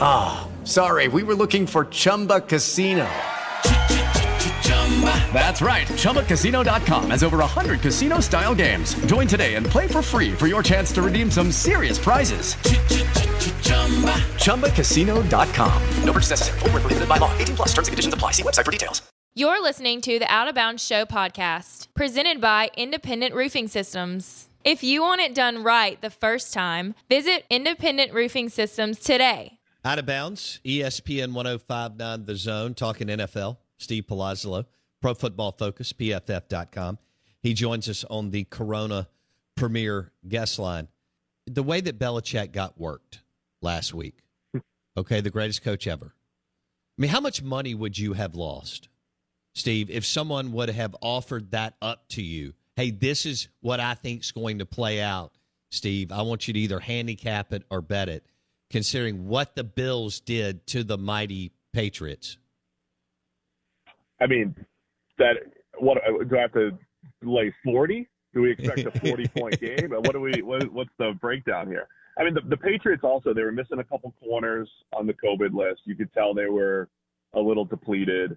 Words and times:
Ah, 0.00 0.46
sorry, 0.64 1.08
we 1.08 1.22
were 1.22 1.34
looking 1.34 1.66
for 1.66 1.84
Chumba 1.86 2.40
Casino. 2.40 3.08
That's 5.32 5.62
right. 5.62 5.86
ChumbaCasino.com 5.86 7.10
has 7.10 7.22
over 7.22 7.38
100 7.38 7.80
casino 7.80 8.18
style 8.20 8.54
games. 8.54 8.94
Join 9.06 9.28
today 9.28 9.54
and 9.54 9.64
play 9.64 9.86
for 9.86 10.02
free 10.02 10.32
for 10.32 10.48
your 10.48 10.62
chance 10.62 10.90
to 10.92 11.02
redeem 11.02 11.30
some 11.30 11.52
serious 11.52 11.98
prizes. 11.98 12.54
ChumbaCasino.com. 14.44 15.82
No 16.04 16.12
purchase 16.12 16.30
necessary. 16.30 16.58
Void 16.60 16.72
were 16.72 16.80
prohibited 16.80 17.08
by 17.08 17.18
law. 17.18 17.36
18 17.38 17.56
plus 17.56 17.68
terms 17.68 17.88
and 17.88 17.92
conditions 17.92 18.14
apply. 18.14 18.32
See 18.32 18.42
website 18.42 18.64
for 18.64 18.72
details. 18.72 19.02
You're 19.34 19.62
listening 19.62 20.00
to 20.00 20.18
the 20.18 20.30
Out 20.32 20.48
of 20.48 20.56
Bounds 20.56 20.84
Show 20.84 21.04
podcast, 21.04 21.86
presented 21.94 22.40
by 22.40 22.70
Independent 22.76 23.34
Roofing 23.34 23.68
Systems. 23.68 24.48
If 24.64 24.82
you 24.82 25.02
want 25.02 25.20
it 25.20 25.34
done 25.34 25.62
right 25.62 26.00
the 26.00 26.10
first 26.10 26.52
time, 26.52 26.96
visit 27.08 27.44
Independent 27.48 28.12
Roofing 28.12 28.48
Systems 28.48 28.98
today. 28.98 29.57
Out 29.84 29.98
of 29.98 30.06
bounds, 30.06 30.60
ESPN 30.64 31.32
1059 31.32 32.24
The 32.24 32.36
Zone, 32.36 32.74
talking 32.74 33.06
NFL. 33.08 33.58
Steve 33.78 34.06
Palazzolo, 34.06 34.66
Pro 35.00 35.14
Football 35.14 35.52
Focus, 35.52 35.92
PFF.com. 35.92 36.98
He 37.40 37.54
joins 37.54 37.88
us 37.88 38.04
on 38.04 38.30
the 38.30 38.44
Corona 38.44 39.08
Premier 39.56 40.12
guest 40.26 40.58
line. 40.58 40.88
The 41.46 41.62
way 41.62 41.80
that 41.80 41.98
Belichick 41.98 42.52
got 42.52 42.78
worked 42.78 43.20
last 43.62 43.94
week, 43.94 44.18
okay, 44.96 45.20
the 45.20 45.30
greatest 45.30 45.62
coach 45.62 45.86
ever. 45.86 46.06
I 46.06 47.00
mean, 47.00 47.10
how 47.10 47.20
much 47.20 47.42
money 47.42 47.74
would 47.74 47.96
you 47.96 48.14
have 48.14 48.34
lost, 48.34 48.88
Steve, 49.54 49.88
if 49.90 50.04
someone 50.04 50.52
would 50.52 50.70
have 50.70 50.96
offered 51.00 51.52
that 51.52 51.74
up 51.80 52.08
to 52.10 52.22
you? 52.22 52.54
Hey, 52.74 52.90
this 52.90 53.24
is 53.24 53.48
what 53.60 53.78
I 53.80 53.94
think 53.94 54.22
is 54.22 54.32
going 54.32 54.58
to 54.58 54.66
play 54.66 55.00
out, 55.00 55.32
Steve. 55.70 56.10
I 56.10 56.22
want 56.22 56.48
you 56.48 56.54
to 56.54 56.60
either 56.60 56.80
handicap 56.80 57.52
it 57.52 57.62
or 57.70 57.80
bet 57.80 58.08
it, 58.08 58.26
considering 58.70 59.26
what 59.28 59.54
the 59.54 59.64
Bills 59.64 60.20
did 60.20 60.66
to 60.68 60.84
the 60.84 60.98
mighty 60.98 61.52
Patriots. 61.72 62.38
I 64.20 64.26
mean, 64.26 64.54
that 65.18 65.36
what 65.78 65.98
do 66.28 66.36
I 66.36 66.40
have 66.40 66.52
to 66.54 66.76
lay 67.22 67.54
forty? 67.64 68.08
Do 68.34 68.42
we 68.42 68.52
expect 68.52 68.80
a 68.80 69.00
forty-point 69.00 69.60
game? 69.60 69.90
What 69.90 70.12
do 70.12 70.20
we? 70.20 70.42
What, 70.42 70.72
what's 70.72 70.90
the 70.98 71.12
breakdown 71.20 71.68
here? 71.68 71.86
I 72.18 72.24
mean, 72.24 72.34
the, 72.34 72.40
the 72.40 72.56
Patriots 72.56 73.04
also 73.04 73.32
they 73.32 73.42
were 73.42 73.52
missing 73.52 73.78
a 73.78 73.84
couple 73.84 74.12
corners 74.22 74.68
on 74.92 75.06
the 75.06 75.14
COVID 75.14 75.54
list. 75.54 75.82
You 75.84 75.94
could 75.94 76.12
tell 76.12 76.34
they 76.34 76.46
were 76.46 76.88
a 77.34 77.40
little 77.40 77.64
depleted. 77.64 78.36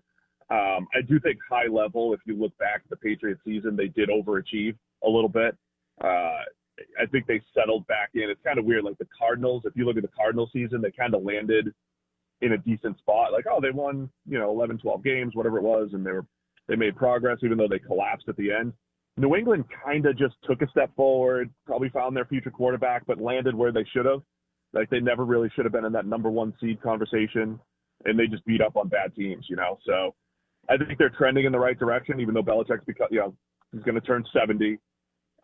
Um, 0.52 0.88
I 0.94 1.02
do 1.08 1.20
think 1.20 1.40
high 1.50 1.68
level, 1.68 2.14
if 2.14 2.20
you 2.26 2.36
look 2.36 2.56
back 2.58 2.82
at 2.84 2.90
the 2.90 2.98
Patriots 2.98 3.42
season, 3.46 3.76
they 3.76 3.88
did 3.88 4.10
overachieve 4.10 4.76
a 5.04 5.10
little 5.10 5.30
bit. 5.30 5.56
Uh, 6.04 6.42
I 7.00 7.06
think 7.06 7.28
they 7.28 7.42
settled 7.54 7.86
back 7.88 8.10
in. 8.14 8.30
It's 8.30 8.42
kind 8.44 8.58
of 8.58 8.66
weird, 8.66 8.84
like 8.84 8.98
the 8.98 9.08
Cardinals. 9.18 9.64
If 9.66 9.74
you 9.76 9.86
look 9.86 9.98
at 9.98 10.04
the 10.04 10.10
Cardinal 10.10 10.50
season, 10.52 10.82
they 10.82 10.92
kind 10.92 11.14
of 11.14 11.24
landed 11.24 11.74
in 12.42 12.54
a 12.54 12.58
decent 12.58 12.98
spot. 12.98 13.32
Like, 13.32 13.46
oh, 13.52 13.60
they 13.62 13.72
won, 13.72 14.10
you 14.28 14.40
know, 14.40 14.50
11, 14.50 14.80
12 14.80 15.04
games, 15.04 15.36
whatever 15.36 15.58
it 15.58 15.64
was, 15.64 15.90
and 15.94 16.06
they 16.06 16.12
were 16.12 16.26
they 16.68 16.76
made 16.76 16.96
progress 16.96 17.40
even 17.44 17.58
though 17.58 17.68
they 17.68 17.80
collapsed 17.80 18.30
at 18.30 18.38
the 18.38 18.52
end. 18.52 18.74
New 19.18 19.36
England 19.36 19.66
kind 19.84 20.06
of 20.06 20.18
just 20.18 20.36
took 20.44 20.62
a 20.62 20.70
step 20.70 20.96
forward, 20.96 21.50
probably 21.66 21.90
found 21.90 22.16
their 22.16 22.26
future 22.26 22.52
quarterback, 22.52 23.06
but 23.06 23.20
landed 23.20 23.54
where 23.54 23.72
they 23.72 23.86
should 23.92 24.06
have. 24.06 24.22
Like 24.74 24.90
they 24.90 25.02
never 25.02 25.26
really 25.26 25.50
should 25.54 25.66
have 25.66 25.74
been 25.74 25.84
in 25.84 25.92
that 25.94 26.06
number 26.06 26.30
one 26.30 26.54
seed 26.62 26.82
conversation, 26.82 27.60
and 28.06 28.18
they 28.18 28.28
just 28.28 28.46
beat 28.46 28.62
up 28.62 28.78
on 28.78 28.88
bad 28.88 29.14
teams, 29.16 29.48
you 29.50 29.58
know. 29.58 29.80
So 29.86 30.16
I 30.70 30.78
think 30.78 30.98
they're 30.98 31.10
trending 31.10 31.46
in 31.46 31.52
the 31.52 31.60
right 31.60 31.78
direction, 31.78 32.22
even 32.22 32.34
though 32.34 32.44
Belichick's 32.44 32.86
because 32.86 33.10
you 33.12 33.20
know 33.20 33.34
he's 33.74 33.84
going 33.84 33.96
to 33.96 34.02
turn 34.02 34.24
70. 34.34 34.80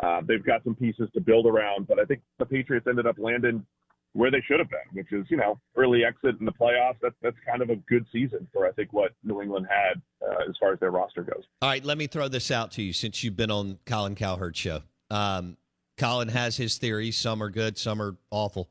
Uh, 0.01 0.21
they've 0.27 0.45
got 0.45 0.63
some 0.63 0.75
pieces 0.75 1.09
to 1.13 1.21
build 1.21 1.45
around, 1.45 1.87
but 1.87 1.99
I 1.99 2.05
think 2.05 2.21
the 2.37 2.45
Patriots 2.45 2.85
ended 2.87 3.07
up 3.07 3.15
landing 3.17 3.65
where 4.13 4.31
they 4.31 4.41
should 4.47 4.59
have 4.59 4.69
been, 4.69 4.79
which 4.93 5.11
is 5.11 5.25
you 5.29 5.37
know 5.37 5.59
early 5.75 6.03
exit 6.03 6.39
in 6.39 6.45
the 6.45 6.51
playoffs. 6.51 6.97
That's 7.01 7.15
that's 7.21 7.35
kind 7.47 7.61
of 7.61 7.69
a 7.69 7.75
good 7.87 8.05
season 8.11 8.47
for 8.53 8.67
I 8.67 8.71
think 8.71 8.93
what 8.93 9.11
New 9.23 9.41
England 9.41 9.67
had 9.69 10.01
uh, 10.27 10.49
as 10.49 10.55
far 10.59 10.73
as 10.73 10.79
their 10.79 10.91
roster 10.91 11.23
goes. 11.23 11.43
All 11.61 11.69
right, 11.69 11.83
let 11.83 11.97
me 11.97 12.07
throw 12.07 12.27
this 12.27 12.51
out 12.51 12.71
to 12.73 12.83
you 12.83 12.93
since 12.93 13.23
you've 13.23 13.35
been 13.35 13.51
on 13.51 13.79
Colin 13.85 14.15
Cowherd's 14.15 14.57
show. 14.57 14.81
Um, 15.09 15.57
Colin 15.97 16.29
has 16.29 16.57
his 16.57 16.77
theories. 16.77 17.17
Some 17.17 17.41
are 17.41 17.49
good, 17.49 17.77
some 17.77 18.01
are 18.01 18.15
awful, 18.31 18.69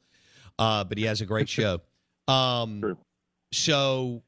uh, 0.59 0.85
but 0.85 0.99
he 0.99 1.05
has 1.05 1.21
a 1.21 1.27
great 1.27 1.49
show. 1.49 1.81
Um, 2.29 2.81
True. 2.81 2.99
so 3.53 4.25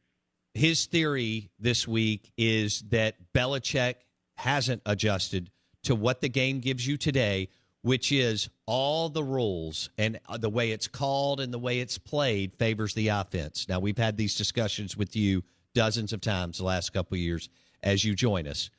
his 0.55 0.87
theory 0.87 1.51
this 1.59 1.89
week 1.89 2.31
is 2.39 2.83
that 2.91 3.17
Belichick 3.35 3.95
hasn't 4.37 4.83
adjusted 4.87 5.51
to 5.85 5.95
what 5.95 6.21
the 6.21 6.29
game 6.29 6.61
gives 6.61 6.87
you 6.87 6.97
today, 6.97 7.49
which 7.83 8.13
is 8.13 8.49
all 8.67 9.09
the 9.09 9.23
rules 9.23 9.91
and 9.99 10.19
uh, 10.29 10.37
the 10.37 10.51
way 10.51 10.71
it's 10.73 10.89
called 10.89 11.41
and 11.41 11.53
the 11.53 11.59
way 11.59 11.81
it's 11.81 11.99
played 11.99 12.55
favors 12.55 12.95
the 12.95 13.09
offense. 13.09 13.67
Now 13.69 13.79
we've 13.81 13.99
had 13.99 14.17
these 14.17 14.35
discussions 14.35 14.97
with 14.97 15.17
you 15.17 15.45
dozens 15.75 16.13
of 16.13 16.21
times 16.21 16.59
the 16.59 16.65
last 16.65 16.93
couple 16.93 17.17
years 17.17 17.49
as 17.83 18.05
you 18.05 18.15
join 18.15 18.47
us. 18.47 18.71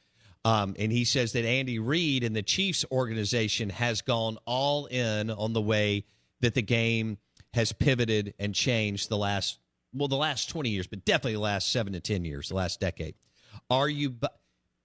Um, 0.46 0.76
and 0.80 0.92
he 0.92 1.06
says 1.06 1.34
that 1.34 1.46
Andy 1.46 1.80
Reid 1.80 2.24
and 2.24 2.36
the 2.36 2.42
Chiefs 2.42 2.86
organization 2.92 3.70
has 3.70 4.02
gone 4.02 4.38
all 4.46 4.86
in 4.86 5.30
on 5.30 5.54
the 5.54 5.62
way 5.62 6.06
that 6.42 6.54
the 6.54 6.62
game 6.62 7.18
has 7.54 7.72
pivoted 7.72 8.34
and 8.40 8.56
changed 8.56 9.10
the 9.10 9.18
last, 9.18 9.60
well, 9.94 10.08
the 10.08 10.16
last 10.16 10.50
20 10.50 10.70
years, 10.70 10.88
but 10.88 11.04
definitely 11.04 11.34
the 11.34 11.40
last 11.40 11.72
seven 11.72 11.94
to 11.94 12.00
10 12.00 12.24
years, 12.24 12.50
the 12.50 12.56
last 12.56 12.80
decade. 12.80 13.16
Are 13.70 13.90
you 13.90 14.16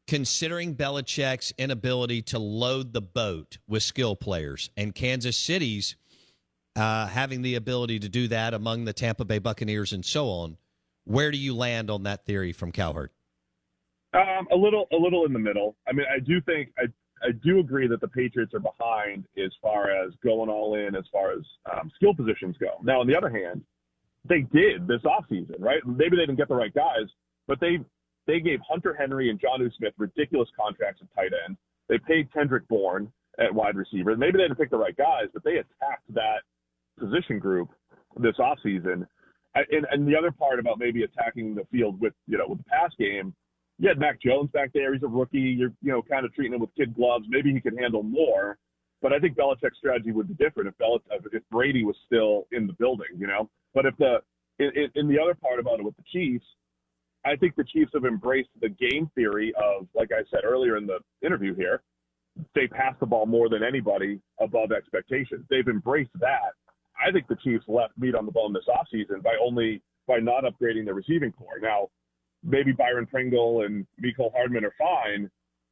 considering 0.06 0.74
Belichick's 0.74 1.52
inability 1.58 2.22
to 2.22 2.38
load 2.38 2.92
the 2.92 3.00
boat 3.00 3.58
with 3.66 3.82
skill 3.82 4.16
players 4.16 4.70
and 4.76 4.94
Kansas 4.94 5.36
City's 5.36 5.96
uh, 6.76 7.06
having 7.06 7.42
the 7.42 7.54
ability 7.54 7.98
to 8.00 8.08
do 8.08 8.28
that 8.28 8.54
among 8.54 8.84
the 8.84 8.92
Tampa 8.92 9.24
Bay 9.24 9.38
Buccaneers 9.38 9.92
and 9.92 10.04
so 10.04 10.26
on? 10.28 10.56
Where 11.04 11.30
do 11.30 11.38
you 11.38 11.54
land 11.54 11.90
on 11.90 12.04
that 12.04 12.24
theory 12.24 12.52
from 12.52 12.72
Cowherd? 12.72 13.10
Um, 14.14 14.46
a 14.52 14.56
little, 14.56 14.86
a 14.92 14.96
little 14.96 15.26
in 15.26 15.32
the 15.32 15.38
middle. 15.38 15.76
I 15.88 15.92
mean, 15.92 16.06
I 16.14 16.18
do 16.20 16.40
think 16.40 16.70
I, 16.78 16.84
I 17.22 17.32
do 17.44 17.58
agree 17.58 17.88
that 17.88 18.00
the 18.00 18.08
Patriots 18.08 18.54
are 18.54 18.60
behind 18.60 19.24
as 19.36 19.50
far 19.60 19.90
as 19.90 20.12
going 20.22 20.48
all 20.48 20.74
in, 20.74 20.94
as 20.94 21.04
far 21.12 21.32
as 21.32 21.40
um, 21.72 21.90
skill 21.96 22.14
positions 22.14 22.56
go. 22.58 22.78
Now, 22.82 23.00
on 23.00 23.06
the 23.06 23.16
other 23.16 23.28
hand, 23.28 23.62
they 24.24 24.42
did 24.52 24.86
this 24.86 25.00
offseason, 25.02 25.56
right? 25.58 25.84
Maybe 25.86 26.16
they 26.16 26.22
didn't 26.22 26.36
get 26.36 26.48
the 26.48 26.54
right 26.54 26.72
guys, 26.74 27.06
but 27.46 27.60
they 27.60 27.78
they 28.26 28.40
gave 28.40 28.60
Hunter 28.68 28.94
Henry 28.94 29.30
and 29.30 29.40
Jonnu 29.40 29.70
Smith 29.76 29.94
ridiculous 29.98 30.48
contracts 30.58 31.02
at 31.02 31.14
tight 31.14 31.32
end. 31.46 31.56
They 31.88 31.98
paid 31.98 32.32
Kendrick 32.32 32.66
Bourne 32.68 33.12
at 33.38 33.54
wide 33.54 33.76
receiver. 33.76 34.16
Maybe 34.16 34.38
they 34.38 34.44
didn't 34.44 34.58
pick 34.58 34.70
the 34.70 34.76
right 34.76 34.96
guys, 34.96 35.26
but 35.32 35.44
they 35.44 35.56
attacked 35.56 36.12
that 36.14 36.42
position 36.98 37.38
group 37.38 37.68
this 38.18 38.36
offseason. 38.38 39.06
And, 39.54 39.86
and 39.90 40.08
the 40.08 40.16
other 40.16 40.32
part 40.32 40.58
about 40.58 40.78
maybe 40.78 41.04
attacking 41.04 41.54
the 41.54 41.64
field 41.70 42.00
with 42.00 42.12
you 42.26 42.38
know 42.38 42.46
with 42.48 42.58
the 42.58 42.64
pass 42.64 42.90
game, 42.98 43.34
you 43.78 43.88
had 43.88 43.98
Mac 43.98 44.20
Jones 44.20 44.50
back 44.52 44.70
there. 44.72 44.92
He's 44.92 45.02
a 45.02 45.08
rookie. 45.08 45.38
You're 45.38 45.72
you 45.82 45.92
know 45.92 46.02
kind 46.02 46.24
of 46.24 46.34
treating 46.34 46.54
him 46.54 46.60
with 46.60 46.74
kid 46.76 46.94
gloves. 46.94 47.26
Maybe 47.28 47.52
he 47.52 47.60
can 47.60 47.76
handle 47.76 48.02
more. 48.02 48.58
But 49.00 49.12
I 49.12 49.18
think 49.18 49.36
Belichick's 49.36 49.76
strategy 49.76 50.12
would 50.12 50.28
be 50.28 50.34
different 50.42 50.68
if 50.68 50.78
Belichick, 50.78 51.26
if 51.32 51.42
Brady 51.50 51.84
was 51.84 51.94
still 52.06 52.46
in 52.52 52.66
the 52.66 52.72
building, 52.72 53.08
you 53.16 53.26
know. 53.26 53.50
But 53.74 53.86
if 53.86 53.96
the 53.98 54.22
in- 54.58 54.90
in 54.94 55.08
the 55.08 55.18
other 55.18 55.34
part 55.34 55.60
about 55.60 55.78
it 55.78 55.84
with 55.84 55.96
the 55.96 56.04
Chiefs, 56.10 56.46
I 57.24 57.36
think 57.36 57.56
the 57.56 57.64
Chiefs 57.64 57.92
have 57.94 58.04
embraced 58.04 58.50
the 58.60 58.68
game 58.68 59.10
theory 59.14 59.52
of, 59.56 59.88
like 59.94 60.10
I 60.12 60.22
said 60.30 60.44
earlier 60.44 60.76
in 60.76 60.86
the 60.86 60.98
interview 61.24 61.54
here, 61.54 61.82
they 62.54 62.66
pass 62.66 62.94
the 63.00 63.06
ball 63.06 63.26
more 63.26 63.48
than 63.48 63.62
anybody 63.62 64.20
above 64.40 64.72
expectations. 64.72 65.44
They've 65.48 65.68
embraced 65.68 66.10
that. 66.20 66.52
I 67.04 67.10
think 67.12 67.26
the 67.28 67.36
Chiefs 67.36 67.64
left 67.66 67.96
meat 67.98 68.14
on 68.14 68.26
the 68.26 68.32
bone 68.32 68.52
this 68.52 68.64
offseason 68.68 69.22
by 69.22 69.36
only 69.42 69.82
by 70.06 70.18
not 70.18 70.44
upgrading 70.44 70.84
the 70.84 70.94
receiving 70.94 71.32
corps. 71.32 71.58
Now, 71.60 71.88
maybe 72.42 72.72
Byron 72.72 73.06
Pringle 73.06 73.62
and 73.62 73.86
Mecole 74.02 74.32
Hardman 74.32 74.64
are 74.64 74.74
fine, 74.78 75.30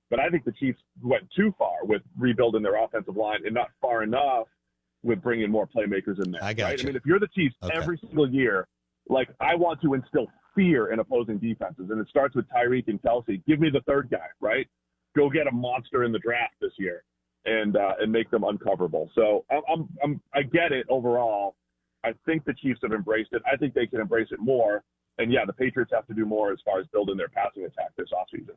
but 0.09 0.21
I 0.21 0.31
think 0.31 0.45
the 0.45 0.53
Chiefs 0.53 0.79
went 1.03 1.25
too 1.37 1.55
far 1.59 1.85
with 1.85 2.03
rebuilding 2.19 2.63
their 2.63 2.83
offensive 2.83 3.17
line 3.17 3.41
and 3.45 3.55
not 3.55 3.69
far 3.81 4.03
enough 4.03 4.47
with 5.03 5.21
bringing 5.21 5.51
more 5.51 5.67
playmakers 5.67 6.25
in 6.25 6.31
there. 6.31 6.43
I 6.43 6.55
got 6.55 6.65
right? 6.65 6.79
you. 6.79 6.85
I 6.85 6.87
mean, 6.87 6.97
if 6.97 7.05
you're 7.05 7.21
the 7.21 7.29
Chiefs 7.29 7.57
Okay. 7.63 7.77
every 7.77 7.99
single 7.99 8.31
year, 8.31 8.67
like 9.09 9.29
I 9.41 9.55
want 9.55 9.83
to 9.83 9.95
instill 9.95 10.29
fear 10.55 10.93
in 10.93 10.99
opposing 10.99 11.39
defenses, 11.39 11.91
and 11.91 12.01
it 12.01 12.09
starts 12.09 12.35
with 12.35 12.47
Tyreek 12.49 12.89
and 12.89 13.01
Kelce. 13.03 13.43
Give 13.47 13.61
me 13.61 13.71
the 13.71 13.81
third 13.83 14.11
guy, 14.11 14.27
right? 14.41 14.67
Go 15.17 15.29
get 15.29 15.47
a 15.47 15.53
monster 15.53 16.05
in 16.05 16.13
the 16.13 16.19
draft 16.19 16.55
this 16.61 16.73
year, 16.79 17.05
and 17.45 17.77
uh, 17.77 17.95
and 18.01 18.11
make 18.11 18.31
them 18.31 18.43
uncoverable. 18.43 19.11
So 19.15 19.45
I'm, 19.51 19.63
I'm, 19.73 19.89
I'm 20.03 20.21
I 20.35 20.43
get 20.43 20.73
it 20.73 20.87
overall. 20.89 21.57
I 22.05 22.13
think 22.27 22.45
the 22.45 22.55
Chiefs 22.55 22.81
have 22.83 22.93
embraced 22.93 23.33
it. 23.33 23.43
I 23.51 23.57
think 23.57 23.75
they 23.75 23.87
can 23.87 24.01
embrace 24.01 24.29
it 24.31 24.41
more. 24.41 24.83
And 25.19 25.33
yeah, 25.33 25.45
the 25.47 25.53
Patriots 25.53 25.93
have 25.95 26.07
to 26.07 26.15
do 26.15 26.25
more 26.25 26.53
as 26.53 26.59
far 26.65 26.81
as 26.81 26.87
building 26.89 27.17
their 27.17 27.29
passing 27.29 27.65
attack 27.65 27.91
this 27.97 28.09
offseason. 28.13 28.57